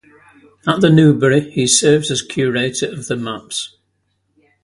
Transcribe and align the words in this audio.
At 0.67 0.81
the 0.81 0.89
Newberry 0.89 1.51
he 1.51 1.67
serves 1.67 2.09
as 2.09 2.23
Curator 2.23 2.87
of 2.91 3.07
Maps. 3.19 3.77